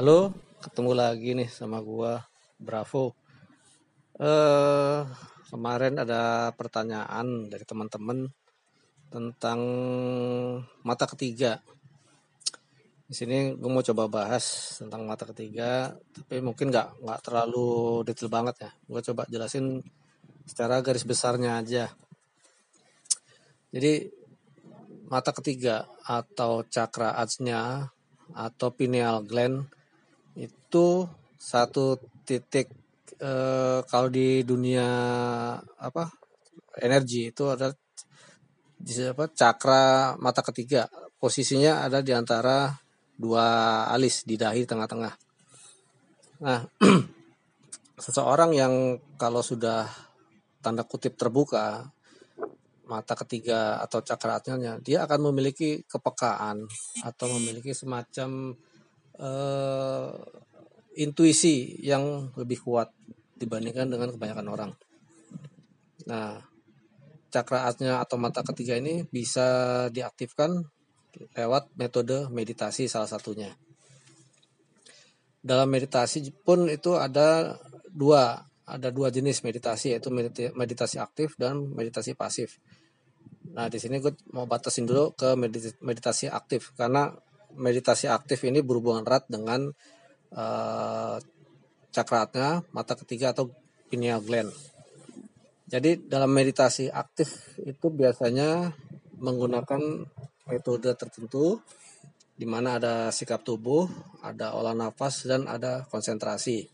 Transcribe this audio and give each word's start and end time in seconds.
Halo, 0.00 0.32
ketemu 0.64 0.96
lagi 0.96 1.36
nih 1.36 1.44
sama 1.52 1.76
gua 1.84 2.24
Bravo. 2.56 3.12
Eh 4.16 5.04
kemarin 5.52 6.00
ada 6.00 6.48
pertanyaan 6.56 7.52
dari 7.52 7.68
teman-teman 7.68 8.24
tentang 9.12 9.60
mata 10.88 11.04
ketiga. 11.04 11.60
Di 13.04 13.12
sini 13.12 13.52
gue 13.52 13.68
mau 13.68 13.84
coba 13.84 14.08
bahas 14.08 14.80
tentang 14.80 15.04
mata 15.04 15.28
ketiga, 15.28 15.92
tapi 16.16 16.40
mungkin 16.40 16.72
nggak 16.72 17.04
nggak 17.04 17.20
terlalu 17.20 18.00
detail 18.08 18.32
banget 18.32 18.56
ya. 18.56 18.70
Gue 18.88 19.04
coba 19.04 19.28
jelasin 19.28 19.84
secara 20.48 20.80
garis 20.80 21.04
besarnya 21.04 21.60
aja. 21.60 21.92
Jadi 23.68 24.08
mata 25.12 25.28
ketiga 25.36 25.84
atau 26.08 26.64
cakra 26.64 27.20
atsnya 27.20 27.92
atau 28.32 28.72
pineal 28.72 29.28
gland 29.28 29.68
itu 30.40 31.04
satu 31.36 32.00
titik 32.24 32.72
eh, 33.20 33.80
kalau 33.84 34.08
di 34.08 34.40
dunia 34.40 34.88
apa 35.60 36.08
energi 36.80 37.28
itu 37.28 37.44
ada 37.52 37.68
di 38.80 38.92
apa 39.04 39.28
cakra 39.28 40.16
mata 40.16 40.40
ketiga 40.40 40.88
posisinya 41.20 41.84
ada 41.84 42.00
di 42.00 42.16
antara 42.16 42.72
dua 43.20 43.84
alis 43.92 44.24
di 44.24 44.40
dahi 44.40 44.64
tengah-tengah. 44.64 45.12
Nah, 46.40 46.64
seseorang 48.04 48.56
yang 48.56 48.96
kalau 49.20 49.44
sudah 49.44 49.84
tanda 50.64 50.88
kutip 50.88 51.20
terbuka 51.20 51.92
mata 52.88 53.14
ketiga 53.14 53.78
atau 53.84 54.02
cakratnya 54.02 54.80
dia 54.82 55.06
akan 55.06 55.30
memiliki 55.30 55.84
kepekaan 55.86 56.66
atau 57.06 57.26
memiliki 57.38 57.70
semacam 57.70 58.56
uh, 59.20 60.10
intuisi 60.96 61.78
yang 61.84 62.34
lebih 62.34 62.64
kuat 62.64 62.90
dibandingkan 63.36 63.88
dengan 63.88 64.08
kebanyakan 64.12 64.46
orang. 64.50 64.72
Nah, 66.08 66.40
cakra 67.30 67.70
asnya 67.70 68.02
atau 68.02 68.18
mata 68.18 68.42
ketiga 68.42 68.76
ini 68.76 69.06
bisa 69.06 69.86
diaktifkan 69.94 70.66
lewat 71.36 71.72
metode 71.78 72.26
meditasi 72.28 72.90
salah 72.90 73.08
satunya. 73.08 73.54
Dalam 75.40 75.72
meditasi 75.72 76.20
pun 76.44 76.68
itu 76.68 77.00
ada 77.00 77.56
dua, 77.88 78.44
ada 78.68 78.92
dua 78.92 79.08
jenis 79.08 79.40
meditasi 79.40 79.96
yaitu 79.96 80.12
meditasi 80.52 81.00
aktif 81.00 81.32
dan 81.40 81.72
meditasi 81.72 82.12
pasif. 82.12 82.60
Nah, 83.50 83.66
di 83.72 83.80
sini 83.80 83.98
gue 83.98 84.14
mau 84.36 84.44
batasin 84.44 84.84
dulu 84.84 85.16
ke 85.16 85.34
meditasi 85.80 86.28
aktif 86.28 86.76
karena 86.76 87.10
meditasi 87.56 88.06
aktif 88.10 88.44
ini 88.46 88.60
berhubungan 88.62 89.06
erat 89.06 89.26
dengan 89.26 89.70
uh, 90.34 91.16
cakratnya, 91.90 92.62
mata 92.70 92.94
ketiga 92.94 93.34
atau 93.34 93.50
pineal 93.90 94.22
gland. 94.22 94.50
Jadi 95.70 96.02
dalam 96.02 96.34
meditasi 96.34 96.90
aktif 96.90 97.54
itu 97.62 97.90
biasanya 97.94 98.74
menggunakan 99.22 99.80
metode 100.50 100.90
tertentu 100.98 101.62
di 102.34 102.48
mana 102.48 102.80
ada 102.80 103.12
sikap 103.12 103.44
tubuh, 103.46 103.86
ada 104.24 104.56
olah 104.56 104.74
nafas 104.74 105.28
dan 105.28 105.46
ada 105.46 105.86
konsentrasi. 105.86 106.66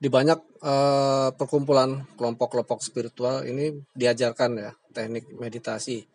Di 0.00 0.08
banyak 0.08 0.64
uh, 0.64 1.28
perkumpulan 1.36 2.08
kelompok-kelompok 2.16 2.80
spiritual 2.80 3.44
ini 3.44 3.84
diajarkan 3.92 4.50
ya 4.56 4.72
teknik 4.96 5.28
meditasi 5.36 6.08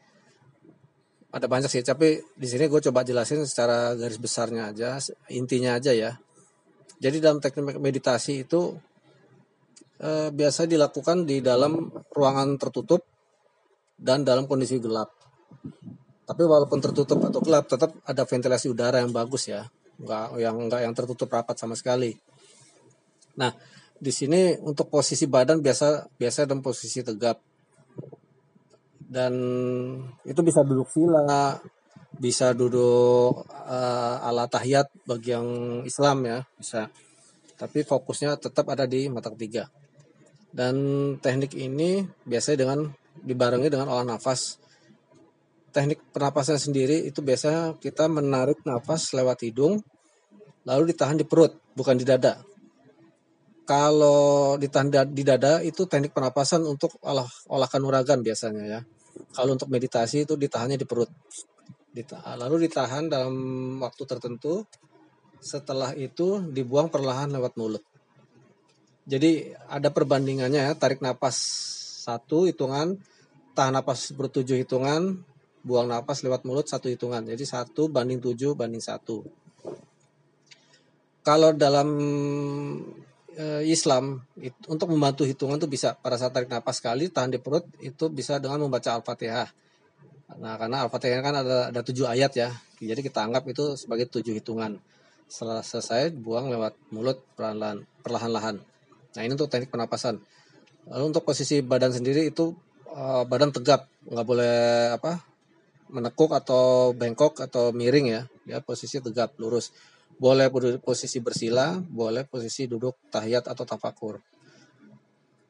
ada 1.35 1.51
banyak 1.51 1.67
sih 1.67 1.83
tapi 1.83 2.23
di 2.31 2.47
sini 2.47 2.71
gue 2.71 2.79
coba 2.79 3.03
jelasin 3.03 3.43
secara 3.43 3.91
garis 3.99 4.15
besarnya 4.15 4.71
aja 4.71 4.95
intinya 5.27 5.75
aja 5.75 5.91
ya. 5.91 6.15
Jadi 6.95 7.19
dalam 7.19 7.43
teknik 7.43 7.75
meditasi 7.75 8.47
itu 8.47 8.71
eh, 9.99 10.31
biasa 10.31 10.63
dilakukan 10.63 11.27
di 11.27 11.43
dalam 11.43 11.91
ruangan 12.15 12.55
tertutup 12.55 13.03
dan 13.99 14.23
dalam 14.23 14.47
kondisi 14.47 14.79
gelap. 14.79 15.11
Tapi 16.23 16.43
walaupun 16.47 16.79
tertutup 16.79 17.19
atau 17.27 17.43
gelap 17.43 17.67
tetap 17.67 17.91
ada 18.07 18.23
ventilasi 18.23 18.71
udara 18.71 19.03
yang 19.03 19.11
bagus 19.11 19.51
ya. 19.51 19.67
Nggak 19.99 20.39
yang 20.39 20.55
nggak 20.71 20.81
yang 20.87 20.93
tertutup 20.95 21.27
rapat 21.27 21.59
sama 21.59 21.75
sekali. 21.75 22.15
Nah 23.35 23.51
di 23.99 24.11
sini 24.15 24.55
untuk 24.63 24.87
posisi 24.87 25.27
badan 25.27 25.59
biasa 25.59 26.15
biasa 26.15 26.47
dalam 26.47 26.63
posisi 26.63 27.03
tegap 27.03 27.43
dan 29.15 29.33
itu 30.27 30.41
bisa 30.43 30.59
duduk 30.67 30.91
sila 30.91 31.55
bisa 32.15 32.55
duduk 32.55 33.43
uh, 33.47 34.27
ala 34.27 34.47
tahiyat 34.47 34.87
bagi 35.03 35.35
yang 35.35 35.47
Islam 35.83 36.17
ya 36.27 36.39
bisa. 36.55 36.87
Tapi 37.55 37.87
fokusnya 37.87 38.35
tetap 38.35 38.67
ada 38.67 38.83
di 38.83 39.07
mata 39.07 39.31
ketiga. 39.31 39.71
Dan 40.51 40.75
teknik 41.19 41.55
ini 41.55 42.03
biasanya 42.27 42.67
dengan 42.67 42.79
dibarengi 43.19 43.67
dengan 43.71 43.91
olah 43.91 44.07
nafas. 44.07 44.59
Teknik 45.71 45.99
pernapasan 46.15 46.59
sendiri 46.59 47.03
itu 47.03 47.19
biasanya 47.19 47.75
kita 47.79 48.07
menarik 48.07 48.63
nafas 48.63 49.11
lewat 49.11 49.43
hidung 49.43 49.83
lalu 50.63 50.95
ditahan 50.95 51.19
di 51.19 51.27
perut 51.27 51.51
bukan 51.75 51.99
di 51.99 52.07
dada. 52.07 52.39
Kalau 53.67 54.55
ditahan 54.55 55.11
di 55.11 55.23
dada 55.23 55.59
itu 55.59 55.83
teknik 55.83 56.15
pernapasan 56.15 56.63
untuk 56.63 56.95
olah 57.03 57.27
olah 57.51 57.67
kanuragan 57.67 58.23
biasanya 58.23 58.63
ya 58.63 58.81
kalau 59.35 59.59
untuk 59.59 59.67
meditasi 59.67 60.23
itu 60.23 60.39
ditahannya 60.39 60.79
di 60.79 60.87
perut. 60.87 61.11
Lalu 62.39 62.71
ditahan 62.71 63.11
dalam 63.11 63.35
waktu 63.83 64.03
tertentu. 64.07 64.63
Setelah 65.43 65.93
itu 65.93 66.41
dibuang 66.41 66.89
perlahan 66.89 67.29
lewat 67.29 67.53
mulut. 67.59 67.83
Jadi 69.05 69.53
ada 69.69 69.93
perbandingannya 69.93 70.71
ya, 70.71 70.73
tarik 70.73 71.05
napas 71.05 71.37
satu 72.01 72.49
hitungan, 72.49 72.97
tahan 73.53 73.77
napas 73.77 74.09
bertujuh 74.17 74.57
hitungan, 74.57 75.21
buang 75.61 75.85
napas 75.85 76.25
lewat 76.25 76.41
mulut 76.49 76.65
satu 76.65 76.89
hitungan. 76.89 77.21
Jadi 77.21 77.45
satu 77.45 77.85
banding 77.85 78.17
tujuh 78.17 78.57
banding 78.57 78.81
satu. 78.81 79.21
Kalau 81.21 81.53
dalam 81.53 81.89
Eh, 83.35 83.67
Islam 83.67 84.23
untuk 84.71 84.87
membantu 84.87 85.27
hitungan 85.27 85.59
itu 85.59 85.67
bisa 85.67 85.91
pada 85.99 86.15
saat 86.15 86.31
tarik 86.31 86.47
nafas 86.47 86.79
sekali 86.79 87.11
tahan 87.11 87.35
di 87.35 87.39
perut 87.43 87.67
itu 87.83 88.07
bisa 88.07 88.39
dengan 88.39 88.63
membaca 88.63 88.95
Al-Fatihah. 88.95 89.51
Nah, 90.39 90.55
karena 90.55 90.87
Al-Fatihah 90.87 91.19
kan 91.19 91.35
ada 91.43 91.67
ada 91.67 91.81
tujuh 91.83 92.07
ayat 92.07 92.31
ya. 92.31 92.55
Jadi 92.79 93.03
kita 93.03 93.27
anggap 93.27 93.43
itu 93.51 93.75
sebagai 93.75 94.07
tujuh 94.07 94.39
hitungan. 94.39 94.79
Setelah 95.27 95.59
selesai 95.59 96.15
buang 96.15 96.47
lewat 96.47 96.79
mulut 96.95 97.19
perlahan-lahan. 97.35 98.55
Nah, 99.15 99.19
ini 99.19 99.31
untuk 99.35 99.51
teknik 99.51 99.67
penapasan. 99.67 100.15
Lalu 100.87 101.03
untuk 101.11 101.27
posisi 101.27 101.59
badan 101.59 101.91
sendiri 101.91 102.31
itu 102.31 102.55
uh, 102.87 103.27
badan 103.27 103.51
tegap, 103.51 103.91
nggak 104.07 104.27
boleh 104.31 104.55
apa 104.95 105.19
menekuk 105.91 106.31
atau 106.31 106.95
bengkok 106.95 107.43
atau 107.43 107.75
miring 107.75 108.07
ya. 108.15 108.21
Ya 108.47 108.63
posisi 108.63 109.03
tegap, 109.03 109.35
lurus. 109.43 109.75
Boleh 110.15 110.47
posisi 110.79 111.19
bersila, 111.19 111.75
boleh 111.75 112.23
posisi 112.23 112.65
duduk 112.65 113.11
tahiyat 113.11 113.51
atau 113.51 113.67
tafakur. 113.67 114.23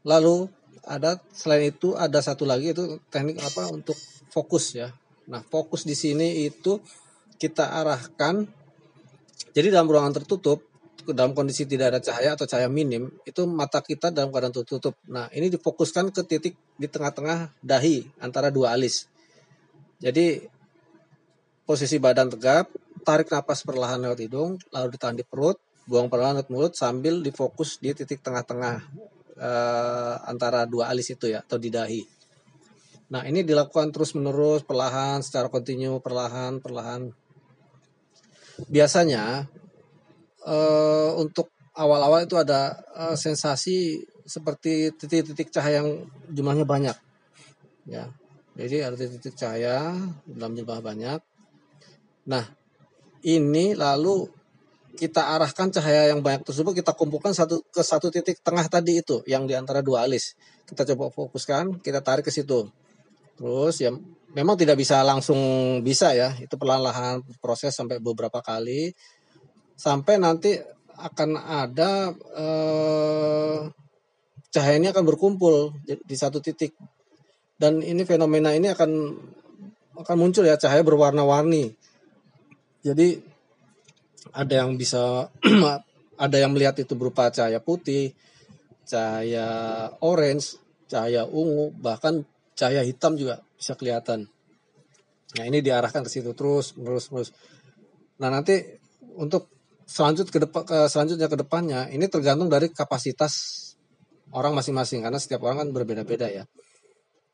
Lalu 0.05 0.49
ada 0.85 1.17
selain 1.33 1.73
itu 1.73 1.97
ada 1.97 2.21
satu 2.21 2.45
lagi 2.45 2.73
itu 2.73 3.01
teknik 3.09 3.41
apa 3.41 3.69
untuk 3.73 3.97
fokus 4.29 4.77
ya. 4.77 4.93
Nah, 5.29 5.41
fokus 5.41 5.85
di 5.85 5.97
sini 5.97 6.45
itu 6.45 6.77
kita 7.41 7.73
arahkan 7.77 8.45
jadi 9.51 9.73
dalam 9.73 9.89
ruangan 9.89 10.21
tertutup 10.21 10.61
dalam 11.13 11.37
kondisi 11.37 11.69
tidak 11.69 11.93
ada 11.93 11.99
cahaya 12.01 12.33
atau 12.33 12.49
cahaya 12.49 12.65
minim 12.65 13.13
itu 13.29 13.45
mata 13.45 13.77
kita 13.83 14.09
dalam 14.09 14.33
keadaan 14.33 14.55
tertutup. 14.55 14.97
Nah, 15.05 15.29
ini 15.29 15.53
difokuskan 15.53 16.09
ke 16.09 16.25
titik 16.25 16.57
di 16.81 16.87
tengah-tengah 16.89 17.53
dahi 17.61 18.09
antara 18.17 18.49
dua 18.49 18.73
alis. 18.73 19.05
Jadi 20.01 20.41
posisi 21.65 22.01
badan 22.01 22.33
tegap, 22.33 22.73
tarik 23.05 23.29
napas 23.29 23.61
perlahan 23.61 24.01
lewat 24.01 24.19
hidung, 24.25 24.57
lalu 24.73 24.87
ditahan 24.97 25.13
di 25.13 25.21
perut, 25.21 25.61
buang 25.85 26.09
perlahan 26.09 26.41
lewat 26.41 26.49
mulut 26.49 26.73
sambil 26.73 27.21
difokus 27.21 27.77
di 27.77 27.93
titik 27.93 28.25
tengah-tengah 28.25 28.81
eh, 29.37 30.15
antara 30.25 30.65
dua 30.65 30.89
alis 30.89 31.13
itu 31.13 31.29
ya 31.29 31.45
atau 31.45 31.61
di 31.61 31.69
dahi. 31.69 32.01
Nah 33.13 33.21
ini 33.29 33.45
dilakukan 33.45 33.93
terus 33.93 34.17
menerus 34.17 34.65
perlahan 34.65 35.21
secara 35.21 35.45
kontinu 35.53 36.01
perlahan 36.01 36.57
perlahan. 36.57 37.13
Biasanya 38.65 39.45
eh, 40.41 41.11
untuk 41.21 41.53
awal-awal 41.77 42.25
itu 42.25 42.33
ada 42.41 42.81
eh, 42.97 43.15
sensasi 43.15 44.01
seperti 44.25 44.89
titik-titik 44.97 45.53
cahaya 45.53 45.85
yang 45.85 46.09
jumlahnya 46.33 46.65
banyak, 46.65 46.97
ya. 47.85 48.09
Jadi 48.57 48.81
ada 48.81 48.97
titik-titik 48.97 49.37
cahaya 49.37 49.93
dalam 50.25 50.57
jumlah 50.57 50.81
banyak. 50.81 51.21
Nah 52.25 52.64
ini 53.25 53.73
lalu 53.73 54.29
kita 54.95 55.35
arahkan 55.35 55.73
cahaya 55.73 56.15
yang 56.15 56.23
banyak 56.23 56.47
tersebut 56.47 56.71
kita 56.71 56.95
kumpulkan 56.95 57.35
satu 57.35 57.59
ke 57.67 57.83
satu 57.83 58.07
titik 58.07 58.39
tengah 58.39 58.63
tadi 58.71 59.03
itu 59.03 59.19
yang 59.27 59.43
di 59.43 59.57
antara 59.57 59.83
dua 59.83 60.07
alis. 60.07 60.39
Kita 60.63 60.87
coba 60.93 61.11
fokuskan, 61.11 61.83
kita 61.83 61.99
tarik 61.99 62.23
ke 62.23 62.31
situ. 62.31 62.69
Terus 63.35 63.75
ya 63.83 63.91
memang 64.31 64.55
tidak 64.55 64.79
bisa 64.79 65.03
langsung 65.03 65.37
bisa 65.83 66.15
ya, 66.15 66.31
itu 66.39 66.55
perlahan-lahan 66.55 67.21
proses 67.43 67.75
sampai 67.75 67.99
beberapa 67.99 68.39
kali. 68.39 68.95
sampai 69.75 70.15
nanti 70.15 70.55
akan 70.95 71.35
ada 71.35 72.15
eh, 72.15 73.59
cahaya 74.55 74.79
ini 74.79 74.87
akan 74.87 75.03
berkumpul 75.03 75.75
di 75.83 76.15
satu 76.15 76.39
titik 76.39 76.71
dan 77.59 77.83
ini 77.83 78.07
fenomena 78.07 78.55
ini 78.55 78.71
akan 78.71 79.19
akan 79.99 80.15
muncul 80.15 80.47
ya 80.47 80.55
cahaya 80.55 80.79
berwarna-warni 80.79 81.75
jadi 82.85 83.17
ada 84.29 84.53
yang 84.61 84.77
bisa 84.77 85.33
ada 86.25 86.37
yang 86.37 86.53
melihat 86.53 86.77
itu 86.77 86.93
berupa 86.93 87.33
cahaya 87.33 87.57
putih 87.57 88.13
cahaya 88.85 89.47
orange 90.05 90.61
cahaya 90.85 91.25
ungu 91.25 91.73
bahkan 91.81 92.21
cahaya 92.53 92.85
hitam 92.85 93.17
juga 93.17 93.41
bisa 93.57 93.73
kelihatan 93.73 94.29
nah 95.35 95.43
ini 95.49 95.65
diarahkan 95.65 96.05
ke 96.05 96.09
situ 96.13 96.37
terus 96.37 96.77
terus 96.77 97.09
terus 97.09 97.29
nah 98.21 98.29
nanti 98.29 98.61
untuk 99.17 99.49
selanjut 99.89 100.29
ke 100.29 100.37
depan 100.37 100.63
selanjutnya 100.87 101.27
ke 101.27 101.37
depannya 101.41 101.81
ini 101.89 102.05
tergantung 102.05 102.47
dari 102.47 102.69
kapasitas 102.69 103.65
orang 104.35 104.51
masing-masing 104.51 104.99
karena 105.05 105.15
setiap 105.15 105.47
orang 105.47 105.65
kan 105.65 105.69
berbeda-beda 105.71 106.27
ya. 106.27 106.43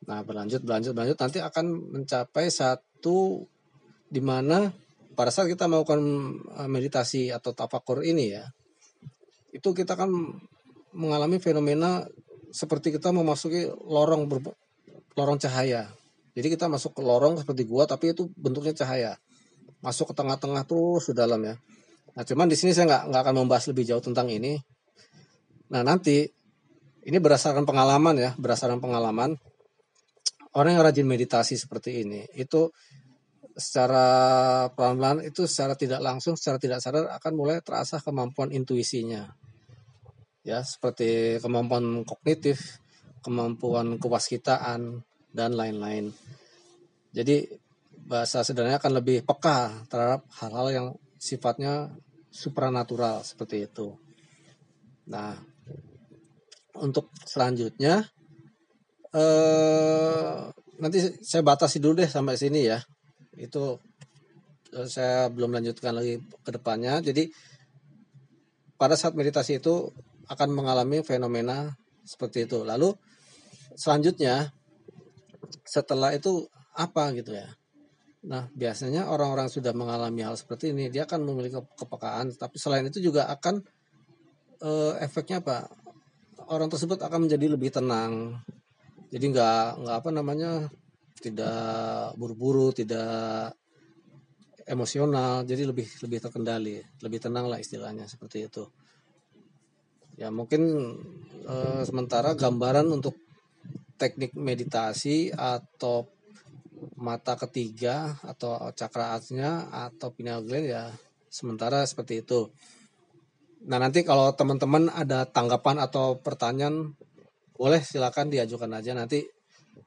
Nah 0.05 0.21
berlanjut 0.21 0.61
berlanjut 0.61 0.93
berlanjut 0.93 1.17
nanti 1.17 1.39
akan 1.41 1.65
mencapai 1.97 2.49
satu 2.53 3.45
di 4.11 4.21
mana 4.21 4.69
pada 5.13 5.29
saat 5.33 5.51
kita 5.51 5.67
melakukan 5.67 6.01
eh, 6.59 6.69
meditasi 6.69 7.29
atau 7.29 7.51
tafakur 7.51 8.03
ini 8.03 8.35
ya 8.35 8.45
itu 9.51 9.69
kita 9.75 9.99
kan 9.99 10.09
mengalami 10.95 11.39
fenomena 11.39 12.03
seperti 12.51 12.95
kita 12.95 13.15
memasuki 13.15 13.67
lorong 13.67 14.27
ber, 14.27 14.43
lorong 15.15 15.39
cahaya. 15.39 15.87
Jadi 16.31 16.47
kita 16.55 16.71
masuk 16.71 16.95
ke 16.95 17.01
lorong 17.03 17.39
seperti 17.39 17.67
gua 17.67 17.83
tapi 17.87 18.15
itu 18.15 18.31
bentuknya 18.39 18.75
cahaya. 18.75 19.19
Masuk 19.83 20.11
ke 20.11 20.13
tengah-tengah 20.15 20.63
terus 20.63 21.11
ke 21.11 21.13
dalam 21.15 21.43
ya. 21.43 21.55
Nah, 22.11 22.23
cuman 22.27 22.47
di 22.51 22.59
sini 22.59 22.75
saya 22.75 22.87
nggak 22.87 23.03
nggak 23.11 23.21
akan 23.23 23.35
membahas 23.43 23.65
lebih 23.71 23.87
jauh 23.87 24.03
tentang 24.03 24.27
ini. 24.31 24.59
Nah, 25.71 25.83
nanti 25.83 26.27
ini 27.07 27.17
berdasarkan 27.19 27.63
pengalaman 27.63 28.15
ya, 28.19 28.31
berdasarkan 28.35 28.83
pengalaman 28.83 29.35
orang 30.55 30.75
yang 30.75 30.83
rajin 30.83 31.07
meditasi 31.07 31.55
seperti 31.55 32.03
ini 32.03 32.27
itu 32.35 32.71
secara 33.61 34.07
pelan-pelan 34.73 35.21
itu 35.21 35.45
secara 35.45 35.77
tidak 35.77 36.01
langsung, 36.01 36.33
secara 36.33 36.57
tidak 36.57 36.81
sadar 36.81 37.13
akan 37.13 37.33
mulai 37.37 37.61
terasa 37.61 38.01
kemampuan 38.01 38.49
intuisinya. 38.49 39.29
Ya, 40.41 40.65
seperti 40.65 41.37
kemampuan 41.37 42.01
kognitif, 42.01 42.81
kemampuan 43.21 44.01
kewaskitaan 44.01 45.05
dan 45.29 45.51
lain-lain. 45.53 46.09
Jadi 47.13 47.45
bahasa 47.93 48.41
sederhananya 48.41 48.81
akan 48.81 48.93
lebih 48.97 49.21
peka 49.21 49.85
terhadap 49.87 50.25
hal-hal 50.41 50.67
yang 50.73 50.87
sifatnya 51.21 51.93
supranatural 52.33 53.21
seperti 53.21 53.69
itu. 53.69 53.93
Nah, 55.11 55.37
untuk 56.81 57.13
selanjutnya 57.27 58.07
eh, 59.13 60.39
nanti 60.81 60.97
saya 61.21 61.43
batasi 61.45 61.77
dulu 61.77 62.01
deh 62.01 62.09
sampai 62.09 62.39
sini 62.39 62.65
ya. 62.65 62.79
Itu 63.41 63.81
eh, 64.77 64.85
saya 64.85 65.27
belum 65.33 65.57
lanjutkan 65.57 65.97
lagi 65.97 66.21
ke 66.21 66.51
depannya. 66.53 67.01
Jadi 67.01 67.25
pada 68.77 68.93
saat 68.93 69.17
meditasi 69.17 69.57
itu 69.57 69.89
akan 70.29 70.49
mengalami 70.53 71.01
fenomena 71.01 71.73
seperti 72.05 72.45
itu. 72.45 72.61
Lalu 72.61 72.93
selanjutnya 73.73 74.53
setelah 75.65 76.13
itu 76.13 76.45
apa 76.77 77.11
gitu 77.17 77.33
ya. 77.33 77.49
Nah, 78.21 78.45
biasanya 78.53 79.09
orang-orang 79.09 79.49
sudah 79.49 79.73
mengalami 79.73 80.21
hal 80.21 80.37
seperti 80.37 80.69
ini, 80.69 80.93
dia 80.93 81.09
akan 81.09 81.25
memiliki 81.25 81.57
kepekaan, 81.57 82.29
tapi 82.37 82.61
selain 82.61 82.85
itu 82.85 83.01
juga 83.01 83.25
akan 83.25 83.65
eh, 84.61 84.93
efeknya 85.01 85.41
apa? 85.41 85.65
orang 86.51 86.67
tersebut 86.67 86.99
akan 86.99 87.25
menjadi 87.25 87.47
lebih 87.47 87.71
tenang 87.71 88.43
jadi 89.07 89.25
nggak 89.31 89.65
nggak 89.87 89.95
apa 90.03 90.09
namanya 90.11 90.51
tidak 91.21 92.17
buru-buru 92.17 92.73
tidak 92.73 93.53
emosional 94.65 95.45
jadi 95.45 95.69
lebih 95.69 95.87
lebih 96.01 96.19
terkendali 96.21 96.81
lebih 97.05 97.19
tenang 97.21 97.45
lah 97.45 97.61
istilahnya 97.61 98.09
seperti 98.09 98.49
itu. 98.49 98.65
Ya 100.19 100.33
mungkin 100.33 100.61
eh, 101.45 101.81
sementara 101.85 102.33
gambaran 102.35 102.89
untuk 102.89 103.15
teknik 103.95 104.33
meditasi 104.33 105.29
atau 105.29 106.09
mata 106.97 107.37
ketiga 107.37 108.17
atau 108.25 108.57
cakra 108.73 109.13
asnya 109.13 109.69
atau 109.69 110.09
pineal 110.09 110.41
gland 110.41 110.65
ya 110.65 110.83
sementara 111.29 111.85
seperti 111.85 112.25
itu. 112.25 112.49
Nah 113.69 113.77
nanti 113.77 114.01
kalau 114.01 114.33
teman-teman 114.33 114.89
ada 114.89 115.29
tanggapan 115.29 115.77
atau 115.77 116.17
pertanyaan 116.17 116.97
boleh 117.53 117.81
silakan 117.85 118.33
diajukan 118.33 118.73
aja. 118.73 118.97
Nanti 118.97 119.21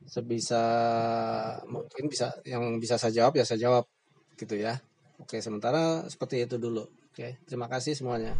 sebisa 0.04 0.64
mungkin 1.69 2.06
bisa 2.12 2.32
yang 2.44 2.76
bisa 2.81 3.00
saya 3.00 3.12
jawab 3.25 3.32
ya 3.36 3.44
saya 3.44 3.60
jawab 3.60 3.84
gitu 4.36 4.56
ya. 4.58 4.81
Oke 5.20 5.38
sementara 5.40 6.04
seperti 6.10 6.44
itu 6.44 6.56
dulu. 6.58 6.84
Oke 7.12 7.38
terima 7.46 7.70
kasih 7.70 7.94
semuanya. 7.94 8.34